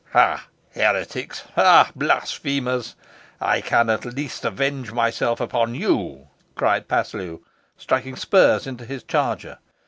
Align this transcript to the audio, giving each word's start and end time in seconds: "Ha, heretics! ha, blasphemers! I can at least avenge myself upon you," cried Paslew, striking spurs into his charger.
"Ha, 0.13 0.47
heretics! 0.73 1.41
ha, 1.53 1.91
blasphemers! 1.95 2.95
I 3.39 3.61
can 3.61 3.87
at 3.87 4.03
least 4.03 4.43
avenge 4.43 4.91
myself 4.91 5.39
upon 5.39 5.75
you," 5.75 6.27
cried 6.55 6.87
Paslew, 6.87 7.43
striking 7.77 8.15
spurs 8.15 8.65
into 8.65 8.87
his 8.87 9.03
charger. 9.03 9.59